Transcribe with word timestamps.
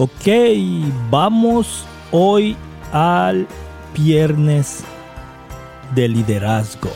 Ok, 0.00 0.28
vamos 1.10 1.84
hoy 2.12 2.54
al 2.92 3.48
viernes 3.96 4.84
de 5.92 6.06
liderazgo. 6.06 6.92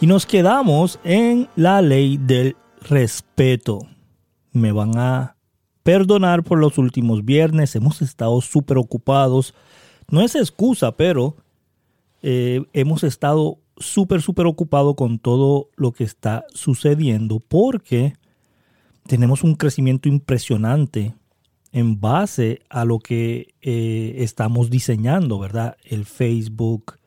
Y 0.00 0.06
nos 0.06 0.24
quedamos 0.24 0.98
en 1.04 1.50
la 1.54 1.82
ley 1.82 2.16
del 2.16 2.56
respeto. 2.80 3.80
Me 4.52 4.72
van 4.72 4.96
a 4.96 5.36
perdonar 5.82 6.42
por 6.42 6.58
los 6.58 6.78
últimos 6.78 7.26
viernes. 7.26 7.76
Hemos 7.76 8.00
estado 8.00 8.40
súper 8.40 8.78
ocupados. 8.78 9.52
No 10.10 10.22
es 10.22 10.34
excusa, 10.34 10.92
pero 10.92 11.36
eh, 12.22 12.62
hemos 12.72 13.04
estado 13.04 13.58
súper, 13.76 14.22
súper 14.22 14.46
ocupados 14.46 14.94
con 14.94 15.18
todo 15.18 15.68
lo 15.76 15.92
que 15.92 16.04
está 16.04 16.46
sucediendo 16.54 17.38
porque 17.38 18.14
tenemos 19.06 19.44
un 19.44 19.54
crecimiento 19.54 20.08
impresionante 20.08 21.14
en 21.72 22.00
base 22.00 22.62
a 22.70 22.84
lo 22.84 22.98
que 22.98 23.54
eh, 23.60 24.14
estamos 24.18 24.70
diseñando, 24.70 25.38
¿verdad? 25.38 25.76
El 25.84 26.04
Facebook, 26.04 26.98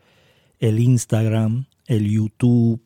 el 0.59 0.79
Instagram, 0.79 1.65
el 1.87 2.09
YouTube, 2.09 2.81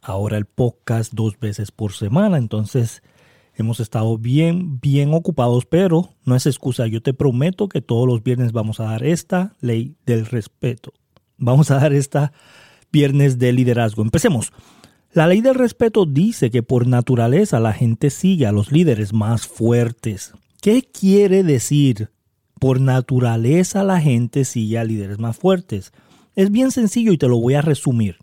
ahora 0.00 0.36
el 0.36 0.44
podcast 0.44 1.12
dos 1.12 1.38
veces 1.38 1.72
por 1.72 1.92
semana. 1.92 2.38
Entonces 2.38 3.02
hemos 3.56 3.80
estado 3.80 4.18
bien, 4.18 4.80
bien 4.80 5.14
ocupados, 5.14 5.66
pero 5.66 6.10
no 6.24 6.36
es 6.36 6.46
excusa. 6.46 6.86
Yo 6.86 7.02
te 7.02 7.14
prometo 7.14 7.68
que 7.68 7.80
todos 7.80 8.06
los 8.06 8.22
viernes 8.22 8.52
vamos 8.52 8.80
a 8.80 8.84
dar 8.84 9.04
esta 9.04 9.56
ley 9.60 9.96
del 10.06 10.26
respeto. 10.26 10.92
Vamos 11.38 11.70
a 11.70 11.76
dar 11.76 11.92
esta 11.92 12.32
viernes 12.92 13.38
de 13.38 13.52
liderazgo. 13.52 14.02
Empecemos. 14.02 14.52
La 15.14 15.28
ley 15.28 15.42
del 15.42 15.54
respeto 15.54 16.06
dice 16.06 16.50
que 16.50 16.64
por 16.64 16.88
naturaleza 16.88 17.60
la 17.60 17.72
gente 17.72 18.10
sigue 18.10 18.48
a 18.48 18.52
los 18.52 18.72
líderes 18.72 19.12
más 19.12 19.46
fuertes. 19.46 20.32
¿Qué 20.60 20.82
quiere 20.82 21.44
decir? 21.44 22.10
Por 22.58 22.80
naturaleza 22.80 23.84
la 23.84 24.00
gente 24.00 24.44
sigue 24.44 24.76
a 24.76 24.82
líderes 24.82 25.20
más 25.20 25.36
fuertes. 25.36 25.92
Es 26.34 26.50
bien 26.50 26.72
sencillo 26.72 27.12
y 27.12 27.18
te 27.18 27.28
lo 27.28 27.38
voy 27.38 27.54
a 27.54 27.62
resumir. 27.62 28.16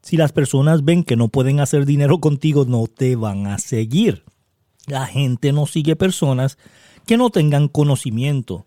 Si 0.00 0.16
las 0.16 0.32
personas 0.32 0.86
ven 0.86 1.04
que 1.04 1.16
no 1.16 1.28
pueden 1.28 1.60
hacer 1.60 1.84
dinero 1.84 2.18
contigo, 2.18 2.64
no 2.64 2.86
te 2.86 3.14
van 3.14 3.46
a 3.46 3.58
seguir. 3.58 4.24
La 4.86 5.04
gente 5.04 5.52
no 5.52 5.66
sigue 5.66 5.96
personas 5.96 6.56
que 7.04 7.18
no 7.18 7.28
tengan 7.28 7.68
conocimiento. 7.68 8.64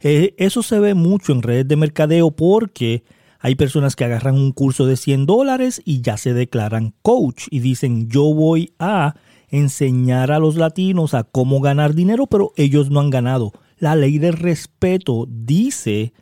Eh, 0.00 0.34
eso 0.38 0.62
se 0.62 0.78
ve 0.78 0.94
mucho 0.94 1.32
en 1.32 1.42
redes 1.42 1.68
de 1.68 1.76
mercadeo 1.76 2.30
porque 2.30 3.04
hay 3.42 3.54
personas 3.54 3.96
que 3.96 4.04
agarran 4.04 4.34
un 4.34 4.52
curso 4.52 4.84
de 4.86 4.96
100 4.96 5.24
dólares 5.24 5.80
y 5.86 6.02
ya 6.02 6.18
se 6.18 6.34
declaran 6.34 6.94
coach 7.00 7.46
y 7.50 7.60
dicen 7.60 8.08
yo 8.08 8.24
voy 8.34 8.74
a 8.78 9.14
enseñar 9.48 10.30
a 10.30 10.38
los 10.38 10.56
latinos 10.56 11.14
a 11.14 11.24
cómo 11.24 11.60
ganar 11.60 11.94
dinero, 11.94 12.26
pero 12.26 12.52
ellos 12.56 12.90
no 12.90 13.00
han 13.00 13.08
ganado. 13.08 13.52
La 13.78 13.96
ley 13.96 14.18
del 14.18 14.34
respeto 14.34 15.26
dice 15.26 16.12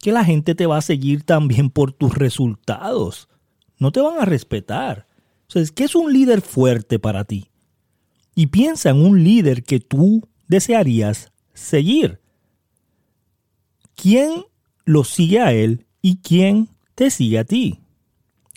que 0.00 0.12
la 0.12 0.24
gente 0.24 0.54
te 0.54 0.66
va 0.66 0.78
a 0.78 0.82
seguir 0.82 1.24
también 1.24 1.68
por 1.68 1.92
tus 1.92 2.14
resultados. 2.14 3.28
No 3.78 3.92
te 3.92 4.00
van 4.00 4.18
a 4.18 4.24
respetar. 4.24 5.06
Entonces, 5.42 5.72
¿qué 5.72 5.84
es 5.84 5.94
un 5.94 6.12
líder 6.12 6.40
fuerte 6.40 6.98
para 6.98 7.24
ti? 7.24 7.50
Y 8.34 8.46
piensa 8.46 8.90
en 8.90 9.04
un 9.04 9.22
líder 9.22 9.62
que 9.62 9.78
tú 9.78 10.26
desearías 10.48 11.32
seguir. 11.52 12.20
¿Quién 13.94 14.46
lo 14.84 15.04
sigue 15.04 15.40
a 15.40 15.52
él 15.52 15.86
y 16.02 16.16
quién 16.16 16.68
te 16.94 17.10
sigue 17.10 17.38
a 17.38 17.44
ti. 17.44 17.78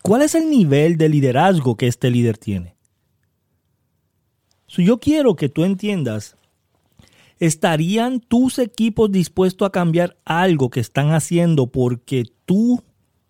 ¿Cuál 0.02 0.24
es 0.24 0.36
el 0.36 0.50
nivel 0.50 0.98
de 0.98 1.08
liderazgo 1.08 1.78
que 1.78 1.88
este 1.88 2.10
líder 2.10 2.38
tiene? 2.38 2.76
yo 4.68 5.00
quiero 5.00 5.38
que 5.38 5.48
tú 5.48 5.64
entiendas, 5.64 6.36
¿estarían 7.40 8.20
tus 8.20 8.60
equipos 8.60 9.10
dispuestos 9.10 9.66
a 9.66 9.72
cambiar 9.72 10.18
algo 10.26 10.70
que 10.70 10.82
están 10.82 11.12
haciendo 11.12 11.68
porque 11.68 12.26
tú 12.46 12.84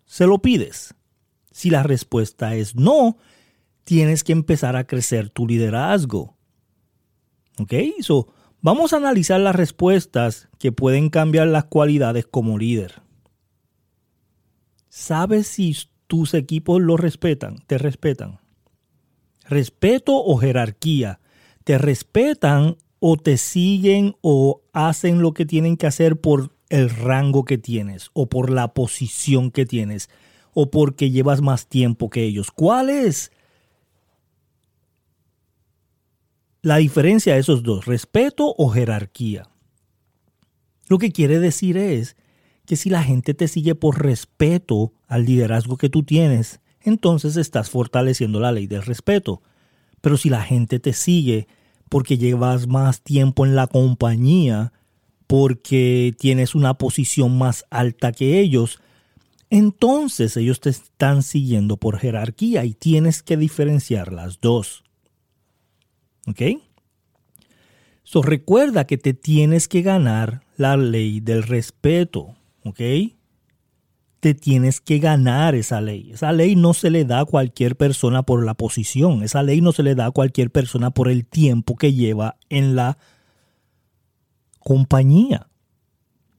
se 0.06 0.26
lo 0.26 0.38
pides? 0.38 0.94
Si 1.52 1.70
la 1.70 1.84
respuesta 1.84 2.56
es 2.56 2.74
no, 2.74 3.16
tienes 3.84 4.24
que 4.24 4.32
empezar 4.32 4.74
a 4.76 4.88
crecer 4.88 5.30
tu 5.30 5.46
liderazgo. 5.46 6.36
¿Ok? 7.58 7.72
So, 8.00 8.26
vamos 8.60 8.92
a 8.92 8.96
analizar 8.96 9.40
las 9.40 9.54
respuestas 9.54 10.48
que 10.58 10.72
pueden 10.72 11.10
cambiar 11.10 11.46
las 11.46 11.64
cualidades 11.66 12.26
como 12.26 12.58
líder. 12.58 13.05
¿Sabes 14.96 15.46
si 15.46 15.76
tus 16.06 16.32
equipos 16.32 16.80
lo 16.80 16.96
respetan? 16.96 17.58
¿Te 17.66 17.76
respetan? 17.76 18.40
Respeto 19.46 20.16
o 20.16 20.38
jerarquía. 20.38 21.20
¿Te 21.64 21.76
respetan 21.76 22.78
o 22.98 23.18
te 23.18 23.36
siguen 23.36 24.16
o 24.22 24.62
hacen 24.72 25.20
lo 25.20 25.34
que 25.34 25.44
tienen 25.44 25.76
que 25.76 25.86
hacer 25.86 26.18
por 26.18 26.56
el 26.70 26.88
rango 26.88 27.44
que 27.44 27.58
tienes 27.58 28.08
o 28.14 28.30
por 28.30 28.48
la 28.48 28.72
posición 28.72 29.50
que 29.50 29.66
tienes 29.66 30.08
o 30.54 30.70
porque 30.70 31.10
llevas 31.10 31.42
más 31.42 31.66
tiempo 31.66 32.08
que 32.08 32.24
ellos? 32.24 32.50
¿Cuál 32.50 32.88
es 32.88 33.32
la 36.62 36.78
diferencia 36.78 37.34
de 37.34 37.40
esos 37.40 37.62
dos? 37.62 37.84
¿Respeto 37.84 38.54
o 38.56 38.70
jerarquía? 38.70 39.46
Lo 40.88 40.96
que 40.96 41.12
quiere 41.12 41.38
decir 41.38 41.76
es 41.76 42.16
que 42.66 42.76
si 42.76 42.90
la 42.90 43.02
gente 43.02 43.32
te 43.32 43.48
sigue 43.48 43.74
por 43.74 44.02
respeto 44.02 44.92
al 45.06 45.24
liderazgo 45.24 45.76
que 45.76 45.88
tú 45.88 46.02
tienes, 46.02 46.60
entonces 46.80 47.36
estás 47.36 47.70
fortaleciendo 47.70 48.40
la 48.40 48.52
ley 48.52 48.66
del 48.66 48.82
respeto. 48.82 49.42
Pero 50.00 50.16
si 50.16 50.28
la 50.28 50.42
gente 50.42 50.78
te 50.78 50.92
sigue 50.92 51.48
porque 51.88 52.18
llevas 52.18 52.66
más 52.66 53.02
tiempo 53.02 53.46
en 53.46 53.56
la 53.56 53.66
compañía, 53.66 54.72
porque 55.26 56.14
tienes 56.18 56.54
una 56.54 56.74
posición 56.74 57.38
más 57.38 57.64
alta 57.70 58.12
que 58.12 58.40
ellos, 58.40 58.80
entonces 59.50 60.36
ellos 60.36 60.60
te 60.60 60.70
están 60.70 61.22
siguiendo 61.22 61.76
por 61.76 61.98
jerarquía 61.98 62.64
y 62.64 62.74
tienes 62.74 63.22
que 63.22 63.36
diferenciar 63.36 64.12
las 64.12 64.40
dos. 64.40 64.84
¿Ok? 66.26 66.42
So, 68.02 68.22
recuerda 68.22 68.86
que 68.86 68.98
te 68.98 69.14
tienes 69.14 69.66
que 69.66 69.82
ganar 69.82 70.42
la 70.56 70.76
ley 70.76 71.20
del 71.20 71.42
respeto. 71.42 72.36
¿Ok? 72.66 72.80
Te 74.20 74.34
tienes 74.34 74.80
que 74.80 74.98
ganar 74.98 75.54
esa 75.54 75.80
ley. 75.80 76.10
Esa 76.12 76.32
ley 76.32 76.56
no 76.56 76.74
se 76.74 76.90
le 76.90 77.04
da 77.04 77.20
a 77.20 77.24
cualquier 77.24 77.76
persona 77.76 78.22
por 78.22 78.44
la 78.44 78.54
posición. 78.54 79.22
Esa 79.22 79.42
ley 79.42 79.60
no 79.60 79.72
se 79.72 79.82
le 79.82 79.94
da 79.94 80.06
a 80.06 80.10
cualquier 80.10 80.50
persona 80.50 80.90
por 80.90 81.08
el 81.08 81.24
tiempo 81.24 81.76
que 81.76 81.92
lleva 81.92 82.36
en 82.48 82.74
la 82.76 82.98
compañía. 84.60 85.48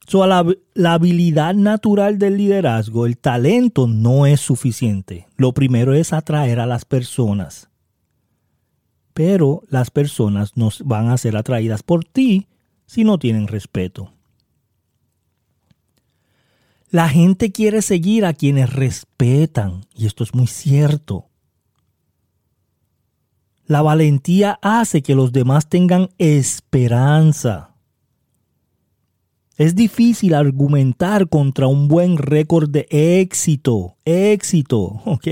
So, 0.08 0.26
la, 0.26 0.46
la, 0.74 0.94
habilidad 0.94 1.54
natural 1.54 2.18
del 2.18 2.38
liderazgo, 2.38 3.06
el 3.06 3.18
talento 3.18 3.88
no 3.88 4.26
es 4.26 4.40
suficiente. 4.40 5.28
Lo 5.36 5.54
primero 5.54 5.94
es 5.94 6.14
atraer 6.14 6.62
a 6.62 6.66
las 6.66 6.86
personas. 6.86 7.70
Pero 9.14 9.64
las 9.70 9.92
personas 9.92 10.56
no 10.56 10.70
van 10.86 11.10
a 11.10 11.18
ser 11.18 11.36
atraídas 11.36 11.84
por 11.84 12.06
ti 12.06 12.48
si 12.86 13.04
no 13.04 13.20
tienen 13.20 13.48
respeto. 13.48 14.14
La 16.90 17.10
gente 17.10 17.52
quiere 17.52 17.82
seguir 17.82 18.24
a 18.24 18.34
quienes 18.34 18.72
respetan, 18.72 19.86
y 19.94 20.06
esto 20.06 20.24
es 20.24 20.34
muy 20.34 20.48
cierto. 20.48 21.26
La 23.66 23.82
valentía 23.82 24.58
hace 24.62 25.02
que 25.02 25.14
los 25.14 25.34
demás 25.34 25.68
tengan 25.68 26.10
esperanza. 26.18 27.76
Es 29.58 29.76
difícil 29.76 30.36
argumentar 30.36 31.28
contra 31.28 31.68
un 31.68 31.90
buen 31.90 32.18
récord 32.18 32.70
de 32.70 32.88
éxito. 32.92 33.98
Éxito, 34.06 35.02
¿ok? 35.04 35.28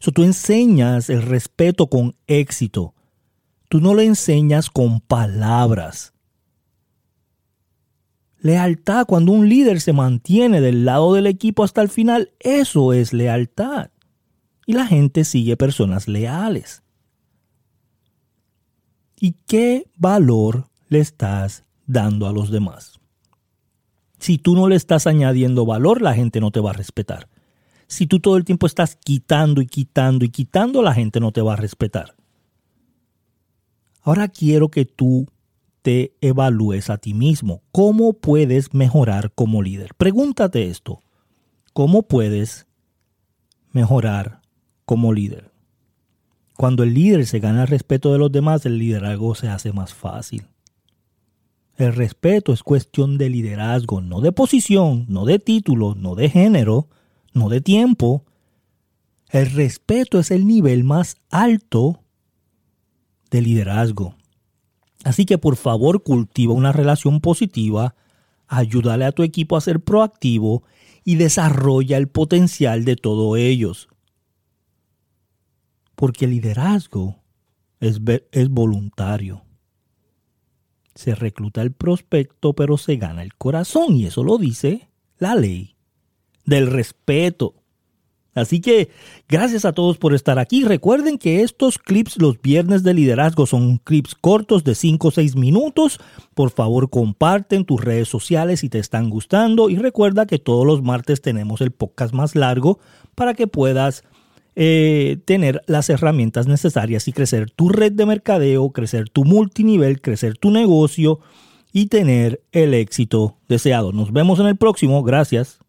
So, 0.00 0.10
tú 0.10 0.24
enseñas 0.24 1.08
el 1.08 1.22
respeto 1.22 1.86
con 1.86 2.16
éxito. 2.26 2.94
Tú 3.68 3.80
no 3.80 3.94
le 3.94 4.06
enseñas 4.06 4.70
con 4.70 5.00
palabras. 5.00 6.13
Lealtad, 8.44 9.06
cuando 9.06 9.32
un 9.32 9.48
líder 9.48 9.80
se 9.80 9.94
mantiene 9.94 10.60
del 10.60 10.84
lado 10.84 11.14
del 11.14 11.26
equipo 11.26 11.64
hasta 11.64 11.80
el 11.80 11.88
final, 11.88 12.32
eso 12.40 12.92
es 12.92 13.14
lealtad. 13.14 13.88
Y 14.66 14.74
la 14.74 14.86
gente 14.86 15.24
sigue 15.24 15.56
personas 15.56 16.08
leales. 16.08 16.82
¿Y 19.18 19.36
qué 19.46 19.86
valor 19.96 20.68
le 20.90 21.00
estás 21.00 21.64
dando 21.86 22.26
a 22.26 22.34
los 22.34 22.50
demás? 22.50 23.00
Si 24.18 24.36
tú 24.36 24.54
no 24.54 24.68
le 24.68 24.76
estás 24.76 25.06
añadiendo 25.06 25.64
valor, 25.64 26.02
la 26.02 26.12
gente 26.12 26.38
no 26.38 26.50
te 26.50 26.60
va 26.60 26.72
a 26.72 26.74
respetar. 26.74 27.30
Si 27.86 28.06
tú 28.06 28.20
todo 28.20 28.36
el 28.36 28.44
tiempo 28.44 28.66
estás 28.66 28.94
quitando 28.94 29.62
y 29.62 29.66
quitando 29.66 30.22
y 30.22 30.28
quitando, 30.28 30.82
la 30.82 30.92
gente 30.92 31.18
no 31.18 31.32
te 31.32 31.40
va 31.40 31.54
a 31.54 31.56
respetar. 31.56 32.14
Ahora 34.02 34.28
quiero 34.28 34.68
que 34.68 34.84
tú 34.84 35.28
te 35.84 36.16
evalúes 36.22 36.88
a 36.88 36.96
ti 36.96 37.12
mismo. 37.12 37.60
¿Cómo 37.70 38.14
puedes 38.14 38.72
mejorar 38.72 39.32
como 39.34 39.62
líder? 39.62 39.90
Pregúntate 39.98 40.70
esto. 40.70 41.02
¿Cómo 41.74 42.04
puedes 42.04 42.66
mejorar 43.70 44.40
como 44.86 45.12
líder? 45.12 45.52
Cuando 46.56 46.84
el 46.84 46.94
líder 46.94 47.26
se 47.26 47.38
gana 47.38 47.62
el 47.62 47.68
respeto 47.68 48.14
de 48.14 48.18
los 48.18 48.32
demás, 48.32 48.64
el 48.64 48.78
liderazgo 48.78 49.34
se 49.34 49.48
hace 49.48 49.74
más 49.74 49.92
fácil. 49.92 50.46
El 51.76 51.92
respeto 51.92 52.54
es 52.54 52.62
cuestión 52.62 53.18
de 53.18 53.28
liderazgo, 53.28 54.00
no 54.00 54.22
de 54.22 54.32
posición, 54.32 55.04
no 55.10 55.26
de 55.26 55.38
título, 55.38 55.94
no 55.94 56.14
de 56.14 56.30
género, 56.30 56.88
no 57.34 57.50
de 57.50 57.60
tiempo. 57.60 58.24
El 59.28 59.50
respeto 59.50 60.18
es 60.18 60.30
el 60.30 60.46
nivel 60.46 60.82
más 60.82 61.18
alto 61.28 62.00
de 63.30 63.42
liderazgo. 63.42 64.14
Así 65.04 65.26
que 65.26 65.38
por 65.38 65.56
favor 65.56 66.02
cultiva 66.02 66.54
una 66.54 66.72
relación 66.72 67.20
positiva, 67.20 67.94
ayúdale 68.48 69.04
a 69.04 69.12
tu 69.12 69.22
equipo 69.22 69.56
a 69.56 69.60
ser 69.60 69.80
proactivo 69.80 70.64
y 71.04 71.16
desarrolla 71.16 71.98
el 71.98 72.08
potencial 72.08 72.84
de 72.84 72.96
todos 72.96 73.38
ellos. 73.38 73.88
Porque 75.94 76.24
el 76.24 76.32
liderazgo 76.32 77.22
es, 77.80 78.00
es 78.32 78.48
voluntario. 78.48 79.44
Se 80.94 81.14
recluta 81.14 81.60
el 81.60 81.72
prospecto, 81.72 82.54
pero 82.54 82.78
se 82.78 82.96
gana 82.96 83.22
el 83.22 83.34
corazón, 83.34 83.96
y 83.96 84.06
eso 84.06 84.24
lo 84.24 84.38
dice 84.38 84.88
la 85.18 85.34
ley 85.34 85.76
del 86.46 86.70
respeto. 86.70 87.63
Así 88.34 88.60
que 88.60 88.90
gracias 89.28 89.64
a 89.64 89.72
todos 89.72 89.98
por 89.98 90.14
estar 90.14 90.38
aquí. 90.38 90.64
Recuerden 90.64 91.18
que 91.18 91.42
estos 91.42 91.78
clips 91.78 92.20
los 92.20 92.40
viernes 92.40 92.82
de 92.82 92.94
liderazgo 92.94 93.46
son 93.46 93.78
clips 93.78 94.14
cortos 94.14 94.64
de 94.64 94.74
5 94.74 95.08
o 95.08 95.10
6 95.10 95.36
minutos. 95.36 96.00
Por 96.34 96.50
favor 96.50 96.90
comparten 96.90 97.64
tus 97.64 97.80
redes 97.80 98.08
sociales 98.08 98.60
si 98.60 98.68
te 98.68 98.78
están 98.78 99.10
gustando 99.10 99.70
y 99.70 99.76
recuerda 99.76 100.26
que 100.26 100.38
todos 100.38 100.66
los 100.66 100.82
martes 100.82 101.22
tenemos 101.22 101.60
el 101.60 101.70
podcast 101.70 102.12
más 102.12 102.34
largo 102.34 102.78
para 103.14 103.34
que 103.34 103.46
puedas 103.46 104.04
eh, 104.56 105.18
tener 105.24 105.62
las 105.66 105.90
herramientas 105.90 106.46
necesarias 106.46 107.08
y 107.08 107.12
crecer 107.12 107.50
tu 107.50 107.68
red 107.68 107.92
de 107.92 108.06
mercadeo, 108.06 108.70
crecer 108.70 109.08
tu 109.08 109.24
multinivel, 109.24 110.00
crecer 110.00 110.38
tu 110.38 110.50
negocio 110.50 111.18
y 111.72 111.86
tener 111.86 112.40
el 112.52 112.72
éxito 112.72 113.36
deseado. 113.48 113.92
Nos 113.92 114.12
vemos 114.12 114.38
en 114.38 114.46
el 114.46 114.56
próximo. 114.56 115.02
Gracias. 115.02 115.63